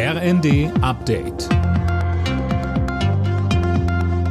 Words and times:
RND 0.00 0.70
Update. 0.80 1.48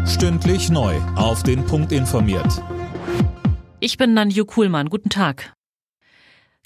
Stündlich 0.07 0.69
neu. 0.69 0.95
Auf 1.17 1.43
den 1.43 1.65
Punkt 1.65 1.91
informiert. 1.91 2.63
Ich 3.81 3.97
bin 3.97 4.13
Nanju 4.13 4.45
Kuhlmann. 4.45 4.87
Guten 4.87 5.09
Tag. 5.09 5.51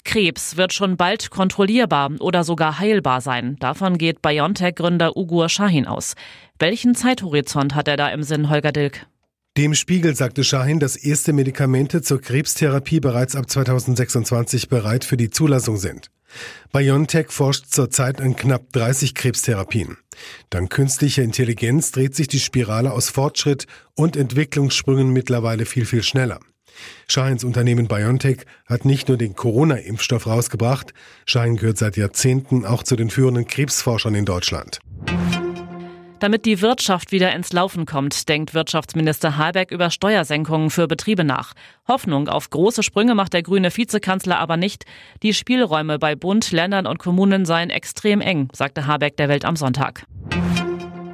Krebs 0.04 0.56
wird 0.56 0.72
schon 0.72 0.96
bald 0.96 1.30
kontrollierbar 1.30 2.12
oder 2.20 2.44
sogar 2.44 2.78
heilbar 2.78 3.20
sein. 3.20 3.56
Davon 3.58 3.98
geht 3.98 4.22
BioNTech-Gründer 4.22 5.16
Ugur 5.16 5.48
Shahin 5.48 5.88
aus. 5.88 6.14
Welchen 6.60 6.94
Zeithorizont 6.94 7.74
hat 7.74 7.88
er 7.88 7.96
da 7.96 8.08
im 8.10 8.22
Sinn, 8.22 8.50
Holger 8.50 8.70
Dilk? 8.70 9.08
Dem 9.56 9.74
Spiegel 9.74 10.14
sagte 10.14 10.44
Shahin, 10.44 10.78
dass 10.78 10.94
erste 10.94 11.32
Medikamente 11.32 12.02
zur 12.02 12.20
Krebstherapie 12.20 13.00
bereits 13.00 13.34
ab 13.34 13.50
2026 13.50 14.68
bereit 14.68 15.04
für 15.04 15.16
die 15.16 15.30
Zulassung 15.30 15.76
sind. 15.76 16.08
BioNTech 16.72 17.30
forscht 17.30 17.66
zurzeit 17.68 18.20
an 18.20 18.36
knapp 18.36 18.72
30 18.72 19.14
Krebstherapien. 19.14 19.98
Dank 20.50 20.70
künstlicher 20.70 21.22
Intelligenz 21.22 21.92
dreht 21.92 22.14
sich 22.14 22.28
die 22.28 22.40
Spirale 22.40 22.92
aus 22.92 23.10
Fortschritt 23.10 23.66
und 23.94 24.16
Entwicklungssprüngen 24.16 25.10
mittlerweile 25.10 25.66
viel, 25.66 25.84
viel 25.84 26.02
schneller. 26.02 26.40
Shahins 27.08 27.44
Unternehmen 27.44 27.88
BioNTech 27.88 28.46
hat 28.66 28.84
nicht 28.84 29.08
nur 29.08 29.18
den 29.18 29.34
Corona-Impfstoff 29.34 30.26
rausgebracht, 30.26 30.94
Shahin 31.26 31.56
gehört 31.56 31.78
seit 31.78 31.96
Jahrzehnten 31.96 32.64
auch 32.64 32.82
zu 32.82 32.96
den 32.96 33.10
führenden 33.10 33.46
Krebsforschern 33.46 34.14
in 34.14 34.24
Deutschland. 34.24 34.80
Damit 36.22 36.46
die 36.46 36.60
Wirtschaft 36.60 37.10
wieder 37.10 37.34
ins 37.34 37.52
Laufen 37.52 37.84
kommt, 37.84 38.28
denkt 38.28 38.54
Wirtschaftsminister 38.54 39.36
Habeck 39.38 39.72
über 39.72 39.90
Steuersenkungen 39.90 40.70
für 40.70 40.86
Betriebe 40.86 41.24
nach. 41.24 41.52
Hoffnung 41.88 42.28
auf 42.28 42.48
große 42.48 42.84
Sprünge 42.84 43.16
macht 43.16 43.32
der 43.32 43.42
grüne 43.42 43.76
Vizekanzler 43.76 44.38
aber 44.38 44.56
nicht. 44.56 44.84
Die 45.24 45.34
Spielräume 45.34 45.98
bei 45.98 46.14
Bund, 46.14 46.52
Ländern 46.52 46.86
und 46.86 47.00
Kommunen 47.00 47.44
seien 47.44 47.70
extrem 47.70 48.20
eng, 48.20 48.48
sagte 48.52 48.86
Habeck 48.86 49.16
der 49.16 49.28
Welt 49.28 49.44
am 49.44 49.56
Sonntag. 49.56 50.06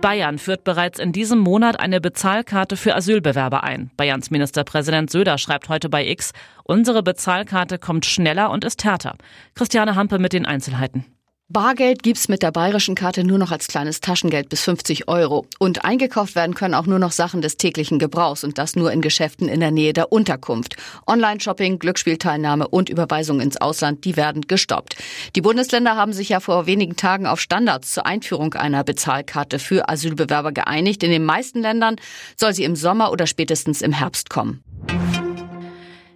Bayern 0.03 0.37
führt 0.37 0.65
bereits 0.65 0.99
in 0.99 1.13
diesem 1.13 1.39
Monat 1.39 1.81
eine 1.81 2.03
Bezahlkarte 2.03 2.77
für 2.77 2.95
Asylbewerber 2.95 3.65
ein. 3.65 3.91
Bayerns 3.97 4.31
Ministerpräsident 4.31 5.11
Söder 5.11 5.39
schreibt 5.39 5.71
heute 5.71 5.89
bei 5.89 6.07
X, 6.07 6.33
unsere 6.65 7.03
Bezahlkarte 7.03 7.79
kommt 7.79 8.05
schneller 8.05 8.51
und 8.51 8.63
ist 8.63 8.85
härter. 8.85 9.17
Christiane 9.55 9.95
Hampe 9.95 10.19
mit 10.19 10.35
den 10.35 10.45
Einzelheiten. 10.45 11.07
Bargeld 11.51 12.03
gibt's 12.03 12.29
mit 12.29 12.43
der 12.43 12.51
bayerischen 12.51 12.95
Karte 12.95 13.25
nur 13.25 13.39
noch 13.39 13.51
als 13.51 13.69
kleines 13.69 14.01
Taschengeld 14.01 14.51
bis 14.51 14.61
50 14.65 15.09
Euro. 15.09 15.47
Und 15.59 15.83
eingekauft 15.83 16.35
werden 16.35 16.55
können 16.55 16.75
auch 16.75 16.85
nur 16.85 16.99
noch 16.99 17.11
Sachen 17.11 17.41
des 17.41 17.57
täglichen 17.57 17.99
Gebrauchs 17.99 18.45
und 18.45 18.59
das 18.59 18.77
nur 18.77 18.93
in 18.93 19.01
Geschäften 19.01 19.49
in 19.49 19.61
der 19.61 19.71
Nähe 19.71 19.95
der 19.95 20.13
Unterkunft. 20.13 20.77
Online-Shopping, 21.07 21.79
Glücksspielteilnahme 21.79 22.69
und 22.69 22.91
Überweisung 22.91 23.41
ins 23.41 23.57
Ausland, 23.57 24.05
die 24.05 24.19
werden 24.19 24.43
gestoppt. 24.43 24.97
Die 25.37 25.41
Bundesländer 25.41 25.97
haben 25.97 26.13
sich 26.13 26.29
ja 26.29 26.41
vor 26.41 26.67
wenigen 26.67 26.97
Tagen 26.97 27.27
auf 27.27 27.41
Standards 27.41 27.95
zur 27.95 28.05
Einführung 28.05 28.53
einer 28.53 28.85
Bezahlkarte 28.85 29.59
für 29.59 29.89
Asylbewerber 29.89 30.53
geeinigt. 30.53 31.03
In 31.03 31.11
den 31.11 31.25
meisten 31.25 31.63
Ländern 31.63 31.97
soll 32.37 32.53
sie 32.53 32.65
im 32.65 32.77
Sommer 32.77 33.11
oder 33.11 33.27
spätestens 33.27 33.81
im 33.81 33.93
Herbst 33.93 34.29
kommen. 34.29 34.63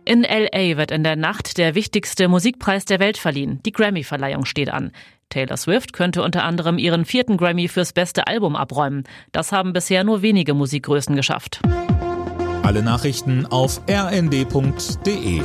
In 0.04 0.24
LA 0.24 0.76
wird 0.76 0.90
in 0.90 1.04
der 1.04 1.16
Nacht 1.16 1.58
der 1.58 1.74
wichtigste 1.76 2.26
Musikpreis 2.26 2.84
der 2.84 2.98
Welt 2.98 3.16
verliehen. 3.16 3.60
Die 3.64 3.72
Grammy-Verleihung 3.72 4.44
steht 4.44 4.68
an. 4.68 4.90
Taylor 5.32 5.56
Swift 5.56 5.94
könnte 5.94 6.22
unter 6.22 6.44
anderem 6.44 6.76
ihren 6.76 7.06
vierten 7.06 7.38
Grammy 7.38 7.68
fürs 7.68 7.94
beste 7.94 8.26
Album 8.26 8.54
abräumen. 8.54 9.04
Das 9.32 9.50
haben 9.50 9.72
bisher 9.72 10.04
nur 10.04 10.20
wenige 10.20 10.52
Musikgrößen 10.52 11.16
geschafft. 11.16 11.60
Alle 12.62 12.82
Nachrichten 12.82 13.46
auf 13.46 13.80
rnd.de 13.88 15.42